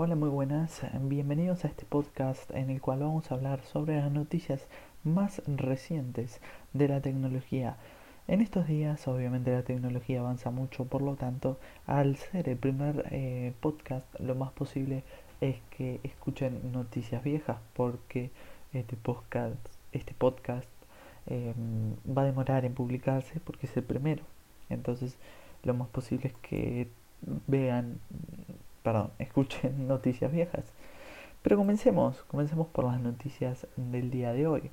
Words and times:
Hola, 0.00 0.14
muy 0.14 0.28
buenas. 0.28 0.82
Bienvenidos 1.02 1.64
a 1.64 1.66
este 1.66 1.84
podcast 1.84 2.48
en 2.52 2.70
el 2.70 2.80
cual 2.80 3.00
vamos 3.00 3.32
a 3.32 3.34
hablar 3.34 3.64
sobre 3.64 3.96
las 3.96 4.12
noticias 4.12 4.64
más 5.02 5.42
recientes 5.48 6.40
de 6.72 6.86
la 6.86 7.00
tecnología. 7.00 7.76
En 8.28 8.40
estos 8.40 8.68
días, 8.68 9.08
obviamente, 9.08 9.50
la 9.50 9.64
tecnología 9.64 10.20
avanza 10.20 10.52
mucho, 10.52 10.84
por 10.84 11.02
lo 11.02 11.16
tanto, 11.16 11.58
al 11.84 12.14
ser 12.14 12.48
el 12.48 12.56
primer 12.56 13.06
eh, 13.10 13.54
podcast, 13.60 14.06
lo 14.20 14.36
más 14.36 14.52
posible 14.52 15.02
es 15.40 15.56
que 15.76 15.98
escuchen 16.04 16.70
noticias 16.70 17.24
viejas, 17.24 17.58
porque 17.74 18.30
este 18.72 18.94
podcast, 18.94 19.58
este 19.90 20.14
podcast 20.14 20.68
em, 21.26 21.96
va 22.06 22.22
a 22.22 22.26
demorar 22.26 22.64
en 22.64 22.72
publicarse 22.72 23.40
porque 23.40 23.66
es 23.66 23.76
el 23.76 23.82
primero. 23.82 24.22
Entonces, 24.70 25.16
lo 25.64 25.74
más 25.74 25.88
posible 25.88 26.28
es 26.28 26.34
que 26.34 26.88
vean, 27.48 27.98
perdón, 28.88 29.10
escuchen 29.18 29.86
noticias 29.86 30.32
viejas. 30.32 30.64
Pero 31.42 31.58
comencemos, 31.58 32.22
comencemos 32.24 32.68
por 32.68 32.86
las 32.86 33.00
noticias 33.00 33.66
del 33.76 34.10
día 34.10 34.32
de 34.32 34.46
hoy. 34.46 34.70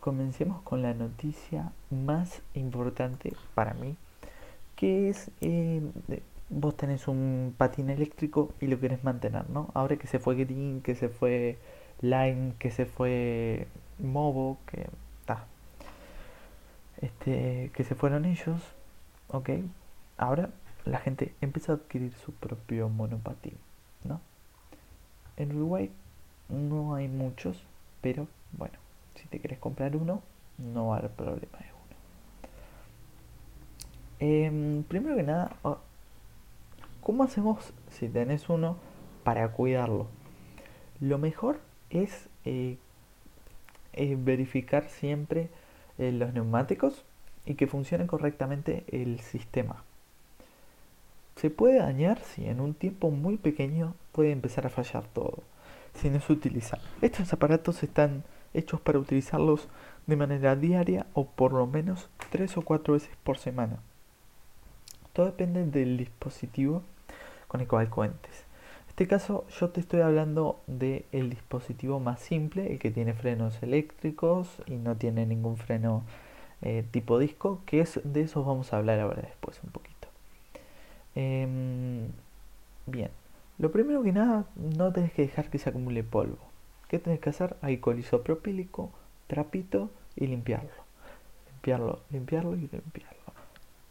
Comencemos 0.00 0.60
con 0.62 0.82
la 0.82 0.94
noticia 0.94 1.72
más 1.90 2.42
importante 2.54 3.32
para 3.54 3.72
mí, 3.74 3.96
que 4.74 5.08
es 5.08 5.30
eh, 5.40 5.80
vos 6.50 6.76
tenés 6.76 7.06
un 7.08 7.54
patín 7.56 7.88
eléctrico 7.88 8.52
y 8.60 8.66
lo 8.66 8.80
querés 8.80 9.04
mantener, 9.04 9.48
¿no? 9.48 9.70
Ahora 9.74 9.96
que 9.96 10.08
se 10.08 10.18
fue 10.18 10.34
Green, 10.34 10.82
que 10.82 10.96
se 10.96 11.08
fue 11.08 11.56
Lime, 12.00 12.54
que 12.58 12.70
se 12.72 12.84
fue 12.84 13.68
Movo, 13.98 14.58
que 14.66 14.88
está, 15.20 15.46
este, 17.00 17.70
que 17.72 17.84
se 17.84 17.94
fueron 17.94 18.24
ellos, 18.26 18.60
ok, 19.28 19.50
ahora 20.16 20.50
la 20.84 20.98
gente 20.98 21.34
empieza 21.40 21.72
a 21.72 21.76
adquirir 21.76 22.12
su 22.12 22.32
propio 22.32 22.88
monopatín, 22.88 23.56
¿no? 24.04 24.20
En 25.36 25.56
Uruguay 25.56 25.90
no 26.48 26.94
hay 26.94 27.08
muchos, 27.08 27.62
pero 28.00 28.28
bueno, 28.52 28.74
si 29.14 29.26
te 29.28 29.40
quieres 29.40 29.58
comprar 29.58 29.96
uno, 29.96 30.22
no 30.58 30.88
va 30.88 30.96
a 30.96 30.98
haber 30.98 31.10
problema 31.10 31.58
de 31.58 31.64
uno. 31.64 31.84
Em, 34.20 34.82
primero 34.84 35.16
que 35.16 35.22
nada, 35.22 35.56
¿cómo 37.00 37.24
hacemos 37.24 37.72
si 37.90 38.08
tenés 38.08 38.48
uno 38.48 38.76
para 39.24 39.50
cuidarlo? 39.52 40.06
Lo 41.00 41.18
mejor 41.18 41.58
es 41.90 42.28
eh, 42.44 42.78
verificar 43.94 44.88
siempre 44.88 45.48
eh, 45.98 46.12
los 46.12 46.32
neumáticos 46.32 47.04
y 47.46 47.54
que 47.54 47.66
funcione 47.66 48.06
correctamente 48.06 48.84
el 48.88 49.20
sistema. 49.20 49.82
Se 51.36 51.50
puede 51.50 51.78
dañar 51.78 52.20
si 52.20 52.46
en 52.46 52.60
un 52.60 52.74
tiempo 52.74 53.10
muy 53.10 53.36
pequeño 53.36 53.94
puede 54.12 54.30
empezar 54.30 54.66
a 54.66 54.70
fallar 54.70 55.04
todo, 55.12 55.42
si 55.94 56.10
no 56.10 56.20
se 56.20 56.32
utiliza. 56.32 56.78
Estos 57.02 57.32
aparatos 57.32 57.82
están 57.82 58.24
hechos 58.54 58.80
para 58.80 58.98
utilizarlos 58.98 59.68
de 60.06 60.16
manera 60.16 60.54
diaria 60.56 61.06
o 61.12 61.26
por 61.26 61.52
lo 61.52 61.66
menos 61.66 62.08
tres 62.30 62.56
o 62.56 62.62
cuatro 62.62 62.94
veces 62.94 63.10
por 63.24 63.38
semana. 63.38 63.80
Todo 65.12 65.26
depende 65.26 65.64
del 65.64 65.96
dispositivo 65.96 66.82
con 67.48 67.60
el 67.60 67.68
cual 67.68 67.90
cuentes. 67.90 68.44
En 68.84 68.88
este 68.90 69.08
caso 69.08 69.44
yo 69.58 69.70
te 69.70 69.80
estoy 69.80 70.00
hablando 70.00 70.60
del 70.68 71.04
el 71.10 71.30
dispositivo 71.30 71.98
más 71.98 72.20
simple, 72.20 72.72
el 72.72 72.78
que 72.78 72.92
tiene 72.92 73.12
frenos 73.12 73.60
eléctricos 73.62 74.62
y 74.66 74.76
no 74.76 74.96
tiene 74.96 75.26
ningún 75.26 75.56
freno 75.56 76.04
eh, 76.62 76.84
tipo 76.90 77.18
disco, 77.18 77.60
que 77.66 77.80
es 77.80 78.00
de 78.04 78.22
eso 78.22 78.44
vamos 78.44 78.72
a 78.72 78.78
hablar 78.78 79.00
ahora 79.00 79.22
después 79.22 79.60
un 79.64 79.70
poquito. 79.70 79.93
Em, 81.14 82.08
bien, 82.86 83.10
lo 83.58 83.70
primero 83.70 84.02
que 84.02 84.12
nada, 84.12 84.46
no 84.56 84.92
tenés 84.92 85.12
que 85.12 85.22
dejar 85.22 85.50
que 85.50 85.58
se 85.58 85.70
acumule 85.70 86.02
polvo. 86.02 86.38
¿Qué 86.88 86.98
tenés 86.98 87.20
que 87.20 87.30
hacer? 87.30 87.56
Alcohol 87.62 87.98
isopropílico, 87.98 88.90
trapito 89.26 89.90
y 90.16 90.26
limpiarlo. 90.26 90.70
Limpiarlo, 91.52 92.00
limpiarlo 92.10 92.54
y 92.54 92.68
limpiarlo. 92.68 93.24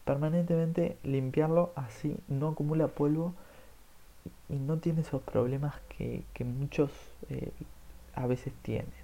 Permanentemente 0.06 0.98
limpiarlo 1.04 1.72
así 1.76 2.18
no 2.28 2.50
acumula 2.50 2.88
polvo 2.88 3.34
y 4.50 4.56
no 4.56 4.78
tiene 4.78 5.02
esos 5.02 5.22
problemas 5.22 5.76
que, 5.98 6.24
muchos 6.44 6.92
eh, 7.30 7.52
a 8.16 8.28
veces 8.28 8.54
tienen. 8.62 9.04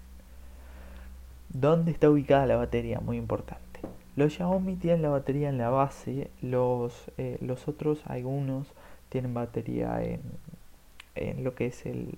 ¿Dónde 1.50 1.91
está 1.91 2.09
ubicada 2.09 2.46
la 2.46 2.58
batería? 2.58 3.00
Muy 3.00 3.18
importante. 3.18 3.69
Los 4.16 4.34
Xiaomi 4.34 4.75
tienen 4.75 5.02
la 5.02 5.09
batería 5.09 5.50
en 5.50 5.58
la 5.58 5.70
base, 5.70 6.30
los, 6.42 6.94
eh, 7.18 7.38
los 7.42 7.68
otros, 7.68 8.02
algunos, 8.06 8.68
tienen 9.09 9.34
batería 9.34 10.03
en, 10.03 10.22
en 11.16 11.44
lo 11.44 11.56
que 11.56 11.68
es 11.68 11.86
el 11.86 12.18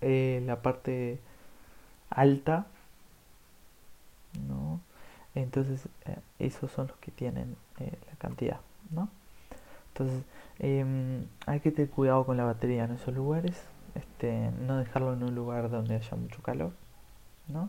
eh, 0.00 0.42
la 0.46 0.62
parte 0.62 1.18
alta, 2.10 2.66
¿no? 4.48 4.80
Entonces, 5.34 5.86
eh, 6.06 6.16
esos 6.38 6.70
son 6.72 6.88
los 6.88 6.96
que 6.98 7.10
tienen 7.10 7.56
la 7.78 8.16
cantidad, 8.18 8.60
¿no? 8.90 9.08
Entonces, 9.92 10.22
em, 10.58 11.26
hay 11.46 11.60
que 11.60 11.70
tener 11.70 11.90
cuidado 11.90 12.24
con 12.26 12.36
la 12.36 12.44
batería 12.44 12.84
en 12.84 12.92
esos 12.92 13.14
lugares, 13.14 13.62
este, 13.94 14.50
no 14.66 14.78
dejarlo 14.78 15.14
en 15.14 15.22
un 15.22 15.34
lugar 15.34 15.70
donde 15.70 15.96
haya 15.96 16.16
mucho 16.16 16.42
calor. 16.42 16.72
¿no? 17.52 17.68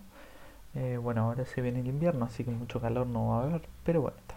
Eh, 0.73 0.97
bueno, 0.97 1.23
ahora 1.23 1.45
se 1.45 1.61
viene 1.61 1.81
el 1.81 1.87
invierno, 1.87 2.25
así 2.25 2.43
que 2.43 2.51
mucho 2.51 2.79
calor 2.79 3.07
no 3.07 3.29
va 3.29 3.41
a 3.41 3.43
haber, 3.43 3.67
pero 3.83 4.01
bueno, 4.01 4.17
está. 4.17 4.35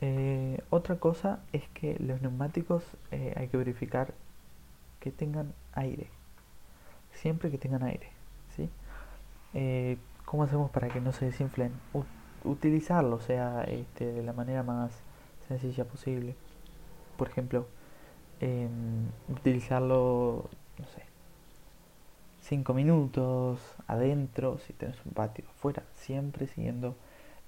Eh, 0.00 0.62
otra 0.70 0.96
cosa 0.96 1.40
es 1.52 1.68
que 1.74 1.96
los 1.98 2.20
neumáticos 2.22 2.84
eh, 3.10 3.34
hay 3.36 3.48
que 3.48 3.56
verificar 3.56 4.14
que 5.00 5.10
tengan 5.10 5.52
aire. 5.72 6.08
Siempre 7.12 7.50
que 7.50 7.58
tengan 7.58 7.82
aire, 7.82 8.10
¿sí? 8.56 8.70
¿Cómo 10.24 10.44
hacemos 10.44 10.70
para 10.70 10.88
que 10.88 11.00
no 11.00 11.12
se 11.12 11.26
desinflen? 11.26 11.72
utilizarlo, 12.44 13.16
o 13.16 13.20
sea, 13.20 13.62
este, 13.64 14.12
de 14.12 14.22
la 14.22 14.32
manera 14.32 14.62
más 14.62 14.92
sencilla 15.46 15.84
posible. 15.84 16.34
Por 17.16 17.28
ejemplo, 17.28 17.66
em, 18.40 19.06
utilizarlo, 19.28 20.48
no 20.78 20.86
sé, 20.86 21.02
5 22.52 22.74
minutos 22.74 23.58
adentro, 23.88 24.58
si 24.66 24.74
tenés 24.74 24.98
un 25.06 25.12
patio 25.12 25.42
afuera, 25.48 25.82
siempre 25.94 26.46
siguiendo 26.48 26.94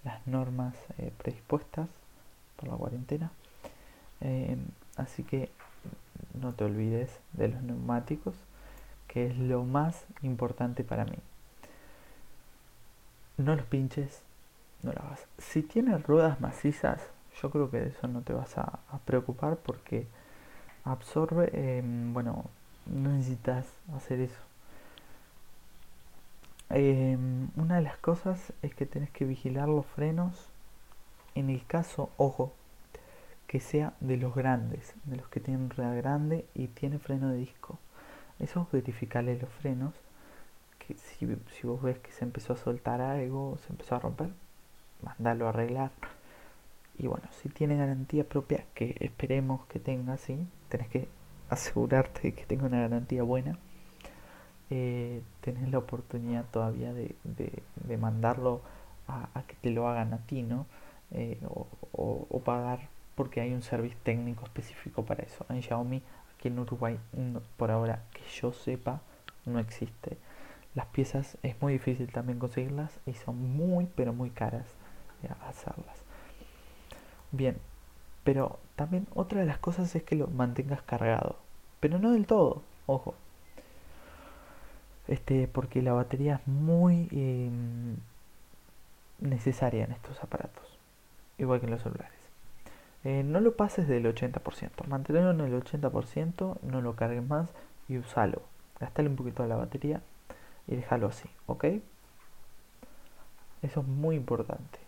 las 0.03 0.27
normas 0.27 0.75
eh, 0.97 1.13
predispuestas 1.19 1.91
por 2.57 2.71
la 2.71 2.77
cuarentena. 2.77 3.31
Eh, 4.23 4.57
así 4.97 5.23
que 5.23 5.51
no 6.41 6.55
te 6.55 6.65
olvides 6.65 7.11
de 7.35 7.49
los 7.49 7.63
neumáticos, 7.63 8.35
que 9.07 9.27
es 9.27 9.37
lo 9.37 9.65
más 9.65 10.07
importante 10.23 10.85
para 10.85 11.05
mí. 11.05 11.19
No 13.37 13.57
los 13.57 13.67
pinches, 13.67 14.23
no 14.83 14.95
lo 14.95 15.03
hagas. 15.03 15.21
Si 15.37 15.61
tienes 15.61 16.03
ruedas 16.05 16.41
macizas, 16.41 17.03
yo 17.43 17.51
creo 17.51 17.71
que 17.71 17.79
de 17.79 17.89
eso 17.89 18.09
no 18.09 18.23
te 18.23 18.33
vas 18.33 18.57
a, 18.57 18.79
preocupar 19.05 19.57
porque 19.57 20.07
absorbe, 20.83 21.51
em, 21.53 22.15
bueno, 22.15 22.47
no 22.87 23.11
necesitas 23.11 23.67
hacer 23.95 24.21
eso 24.21 24.54
Em, 26.77 27.51
una 27.55 27.77
de 27.77 27.83
las 27.83 27.99
cosas 27.99 28.53
es 28.63 28.75
que 28.75 28.85
tenés 28.85 29.09
que 29.11 29.25
vigilar 29.25 29.69
los 29.69 29.87
frenos. 29.87 30.49
En 31.37 31.49
el 31.49 31.65
caso, 31.65 32.11
ojo, 32.17 32.53
que 33.47 33.61
sea 33.61 33.95
de 34.01 34.17
los 34.17 34.35
grandes, 34.35 34.93
de 35.05 35.17
los 35.17 35.29
que 35.29 35.39
tienen 35.39 35.71
rueda 35.71 35.95
grande 35.95 36.47
y 36.53 36.67
tiene 36.67 36.99
freno 36.99 37.29
de 37.29 37.37
disco. 37.39 37.79
Eso 38.41 38.67
verificarle 38.73 39.39
los 39.39 39.51
frenos. 39.51 39.95
Que 40.81 40.97
si, 40.97 41.27
vos 41.63 41.81
ves 41.81 41.99
que 42.01 42.11
se 42.11 42.25
empezó 42.25 42.55
a 42.55 42.57
soltar 42.57 43.01
algo, 43.01 43.57
se 43.65 43.73
empezó 43.73 43.95
a 43.95 44.01
romper, 44.01 44.31
mandalo 45.01 45.47
a 45.47 45.51
arreglar. 45.51 45.93
Y 46.99 47.07
bueno, 47.07 47.29
si 47.41 47.49
tiene 47.51 47.77
garantía 47.77 48.29
propia, 48.29 48.65
que 48.75 48.97
esperemos 48.99 49.65
que 49.67 49.79
tenga, 49.79 50.17
sí, 50.17 50.45
tenés 50.69 50.89
que 50.89 51.09
asegurarte 51.51 52.23
de 52.23 52.33
que 52.35 52.47
tenga 52.47 52.67
una 52.67 52.81
garantía 52.81 53.23
buena 53.23 53.59
eh, 54.77 55.23
tenés 55.41 55.71
la 55.71 55.79
oportunidad 55.79 56.47
todavía 56.51 56.93
de, 56.93 57.15
de, 57.23 57.97
mandarlo 57.97 58.61
a, 59.07 59.45
que 59.47 59.55
te 59.55 59.71
lo 59.71 59.89
hagan 59.89 60.13
a 60.13 60.19
ti, 60.27 60.43
¿no? 60.43 60.67
Eh, 61.13 61.39
o, 61.93 62.41
pagar 62.45 62.89
porque 63.15 63.41
hay 63.41 63.55
un 63.55 63.63
servicio 63.63 63.97
técnico 64.03 64.45
específico 64.45 65.05
para 65.05 65.23
eso. 65.23 65.47
En 65.49 65.63
Xiaomi, 65.63 66.03
aquí 66.35 66.49
en 66.49 66.59
Uruguay, 66.59 66.99
por 67.57 67.71
ahora 67.71 68.03
que 68.13 68.23
yo 68.41 68.53
sepa, 68.53 69.01
no 69.47 69.61
existe. 69.61 70.19
Las 70.75 70.87
piezas 70.87 71.39
es 71.45 71.55
muy 71.63 71.75
difícil 71.75 72.11
también 72.11 72.41
conseguirlas 72.41 72.99
y 73.07 73.13
son 73.15 73.57
muy, 73.57 73.87
pero 73.95 74.13
muy 74.13 74.31
caras 74.31 74.67
hacerlas. 75.49 76.03
Bien, 77.31 77.59
pero 78.25 78.59
también 78.75 79.07
otra 79.15 79.39
de 79.39 79.47
las 79.47 79.59
cosas 79.59 79.95
es 79.95 80.03
que 80.03 80.17
lo 80.17 80.27
mantengas 80.27 80.83
cargado. 80.83 81.37
Pero 81.79 82.01
no 82.01 82.11
del 82.11 82.27
todo, 82.27 82.63
ojo 82.87 83.15
este, 85.09 85.49
porque 85.49 85.83
la 85.83 85.93
batería 85.93 86.37
es 86.37 86.47
muy 86.47 87.09
em, 87.13 87.97
necesaria 89.21 89.85
en 89.85 89.93
estos 89.93 90.23
aparatos, 90.23 90.79
igual 91.39 91.61
que 91.61 91.67
en 91.67 91.73
los 91.73 91.83
celulares. 91.83 92.13
Eh, 93.05 93.23
no 93.23 93.41
lo 93.41 93.55
pases 93.55 93.87
del 93.87 94.07
80%, 94.07 94.87
manténlo 94.89 95.31
en 95.31 95.41
el 95.41 95.63
80%, 95.63 96.59
no 96.63 96.81
lo 96.81 96.97
cargues 96.97 97.27
más 97.27 97.49
y 97.89 97.99
usalo. 97.99 98.43
Gastale 98.81 99.09
un 99.09 99.17
poquito 99.17 99.43
de 99.43 99.51
la 99.51 99.57
batería 99.57 100.01
y 100.67 100.77
déjalo 100.77 101.09
así, 101.09 101.29
¿ok? 101.47 101.65
Eso 103.63 103.81
es 103.81 103.87
muy 103.87 104.17
importante. 104.17 104.79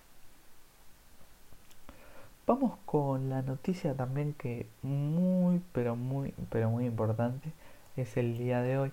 Vamos 2.46 2.78
con 2.86 3.28
la 3.28 3.42
noticia 3.42 3.94
también 3.94 4.32
que 4.32 4.66
muy, 4.82 5.60
pero 5.72 5.96
muy, 5.96 6.32
pero 6.48 6.70
muy 6.70 6.86
importante 6.86 7.52
es 7.96 8.16
el 8.16 8.38
día 8.38 8.62
de 8.62 8.78
hoy. 8.78 8.92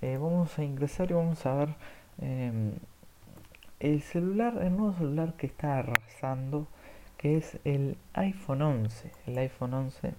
Eh, 0.00 0.16
vamos 0.16 0.56
a 0.58 0.64
ingresar 0.64 1.10
y 1.10 1.14
vamos 1.14 1.44
a 1.44 1.54
ver 1.54 1.68
em, 2.20 2.72
el 3.80 4.00
celular, 4.00 4.56
el 4.62 4.76
nuevo 4.76 4.92
celular 4.94 5.34
que 5.34 5.46
está 5.46 5.78
arrasando, 5.78 6.68
que 7.16 7.36
es 7.36 7.58
el 7.64 7.96
iPhone 8.14 8.62
11. 8.62 9.10
El 9.26 9.38
iPhone 9.38 9.74
11. 9.74 10.14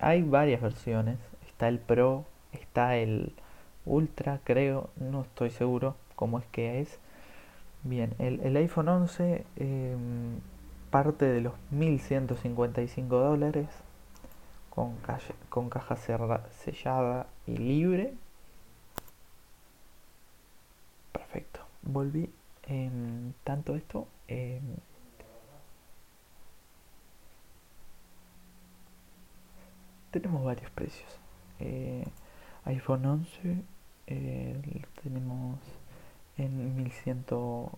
Hay 0.00 0.22
varias 0.22 0.60
versiones. 0.60 1.18
Está 1.46 1.68
el 1.68 1.78
Pro, 1.78 2.24
está 2.52 2.96
el 2.96 3.32
Ultra, 3.86 4.40
creo, 4.42 4.90
no 4.96 5.22
estoy 5.22 5.50
seguro 5.50 5.96
cómo 6.16 6.40
es 6.40 6.46
que 6.46 6.80
es. 6.80 6.98
Bien, 7.84 8.14
el, 8.18 8.56
iPhone 8.56 8.88
11 8.88 9.44
em, 9.56 10.40
parte 10.90 11.26
de 11.26 11.40
los 11.40 11.54
1155 11.70 13.16
dólares 13.16 13.68
con, 14.76 14.94
con 15.48 15.70
caja 15.70 15.96
sellada 15.96 17.26
y 17.46 17.56
libre. 17.56 18.14
Perfecto, 21.12 21.60
volví. 21.82 22.30
en 22.68 23.34
tanto 23.44 23.74
esto, 23.76 24.06
em, 24.28 24.76
tenemos 30.10 30.44
varios 30.44 30.70
precios. 30.72 31.08
Eh, 31.60 32.04
iPhone 32.64 33.06
11 33.06 33.62
eh, 34.08 34.82
tenemos 35.02 35.58
en 36.36 36.76
1100 36.76 37.24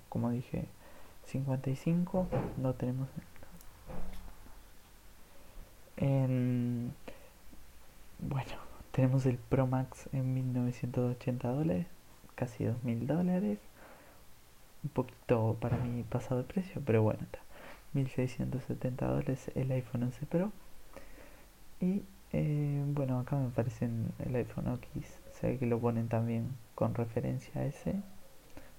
como 0.09 0.31
dije 0.31 0.67
55 1.27 2.27
no 2.57 2.75
tenemos 2.75 3.09
en 5.97 6.68
tenemos 8.99 9.27
el 9.27 9.37
Pro 9.37 9.69
Max 9.69 10.09
en 10.13 10.35
1980 10.35 11.47
dólares 11.47 11.87
casi 12.35 12.65
2000 12.65 13.07
dólares. 13.07 13.61
Un 14.83 14.91
poquito 14.91 15.57
para 15.61 15.77
mi 15.77 16.03
pasado 16.03 16.43
de 16.43 16.49
precio 16.49 16.83
pero 16.85 17.01
bueno 17.05 17.21
está. 17.23 17.39
1670 17.93 19.07
dólares 19.07 19.53
el 19.55 19.71
iPhone 19.71 20.03
11 20.03 20.27
Pro. 20.27 20.51
Y 21.81 22.03
eh, 22.33 22.83
bueno 22.89 23.21
acá 23.21 23.37
me 23.37 23.47
aparecen 23.47 24.11
el 24.27 24.35
iPhone 24.35 24.81
X. 24.93 25.21
Sé 25.31 25.59
que 25.59 25.67
lo 25.67 25.79
ponen 25.79 26.09
también 26.09 26.49
con 26.75 26.97
referencia 26.97 27.53
a 27.61 27.67
ese. 27.67 27.95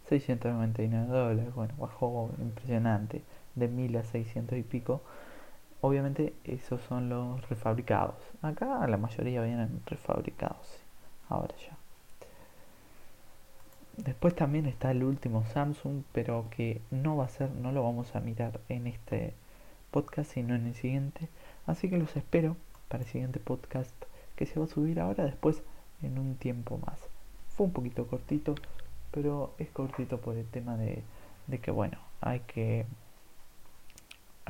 699 0.09 1.07
dólares, 1.07 1.55
bueno, 1.55 1.73
bajó 1.77 2.29
impresionante, 2.39 3.21
de 3.55 3.69
1000 3.69 3.95
a 3.95 4.03
600 4.03 4.57
y 4.57 4.63
pico. 4.63 5.01
Obviamente 5.81 6.33
esos 6.43 6.81
son 6.81 7.09
los 7.09 7.47
refabricados. 7.49 8.15
Acá 8.41 8.85
la 8.87 8.97
mayoría 8.97 9.41
vienen 9.41 9.81
refabricados, 9.85 10.81
ahora 11.29 11.55
ya. 11.57 11.77
Después 13.97 14.33
también 14.33 14.65
está 14.65 14.91
el 14.91 15.03
último 15.03 15.45
Samsung, 15.45 16.03
pero 16.13 16.45
que 16.51 16.81
no 16.89 17.17
va 17.17 17.25
a 17.25 17.29
ser, 17.29 17.51
no 17.51 17.71
lo 17.73 17.83
vamos 17.83 18.15
a 18.15 18.21
mirar 18.21 18.61
en 18.69 18.87
este 18.87 19.33
podcast, 19.91 20.31
sino 20.31 20.55
en 20.55 20.67
el 20.67 20.75
siguiente. 20.75 21.27
Así 21.65 21.89
que 21.89 21.97
los 21.97 22.15
espero 22.15 22.55
para 22.87 23.03
el 23.03 23.09
siguiente 23.09 23.39
podcast 23.39 23.93
que 24.35 24.45
se 24.45 24.57
va 24.57 24.65
a 24.65 24.69
subir 24.69 25.01
ahora, 25.01 25.25
después 25.25 25.63
en 26.01 26.17
un 26.17 26.35
tiempo 26.35 26.77
más. 26.77 26.99
Fue 27.49 27.65
un 27.65 27.73
poquito 27.73 28.07
cortito, 28.07 28.55
pero 29.11 29.53
es 29.57 29.69
cortito 29.69 30.19
por 30.19 30.37
el 30.37 30.45
tema 30.45 30.77
de, 30.77 31.03
que 31.61 31.71
bueno, 31.71 31.97
hay 32.21 32.39
que 32.41 32.85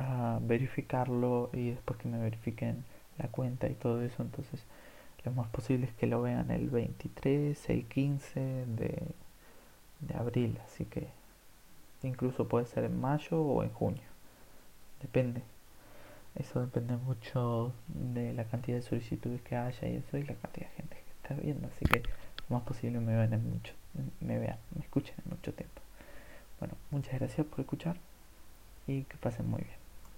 ah, 0.00 0.38
verificarlo 0.42 1.50
y 1.52 1.70
después 1.70 1.98
que 2.00 2.08
me 2.08 2.18
verifiquen 2.18 2.84
la 3.18 3.28
cuenta 3.28 3.68
y 3.68 3.74
todo 3.74 4.02
eso, 4.02 4.22
entonces 4.22 4.64
lo 5.24 5.32
más 5.32 5.48
posible 5.50 5.86
es 5.86 5.92
que 5.94 6.06
lo 6.06 6.22
vean 6.22 6.50
el 6.50 6.70
23, 6.70 7.70
el 7.70 7.84
15 7.86 8.40
de, 8.40 9.02
de 10.00 10.14
abril, 10.14 10.58
así 10.64 10.84
que 10.86 11.08
incluso 12.02 12.48
puede 12.48 12.66
ser 12.66 12.84
en 12.84 13.00
mayo 13.00 13.40
o 13.40 13.62
en 13.62 13.70
junio, 13.70 14.02
depende. 15.00 15.42
Eso 16.36 16.60
depende 16.60 16.96
mucho 16.96 17.72
de 17.88 18.32
la 18.34 18.44
cantidad 18.44 18.76
de 18.78 18.82
solicitudes 18.82 19.42
que 19.42 19.56
haya 19.56 19.88
y 19.88 19.96
eso 19.96 20.16
y 20.16 20.22
la 20.22 20.34
cantidad 20.34 20.68
de 20.68 20.76
gente 20.76 20.96
que 20.96 21.10
está 21.10 21.34
viendo, 21.34 21.68
así 21.68 21.84
que 21.84 22.02
lo 22.48 22.56
más 22.56 22.62
posible 22.62 23.00
me 23.00 23.16
vean 23.16 23.32
en 23.32 23.50
mucho 23.50 23.74
me 24.20 24.38
vean, 24.38 24.58
me 24.74 24.82
escuchen 24.82 25.14
en 25.24 25.30
mucho 25.30 25.52
tiempo. 25.52 25.80
Bueno, 26.58 26.74
muchas 26.90 27.18
gracias 27.18 27.46
por 27.46 27.60
escuchar 27.60 27.96
y 28.86 29.04
que 29.04 29.16
pasen 29.16 29.48
muy 29.48 29.62
bien. 29.62 29.79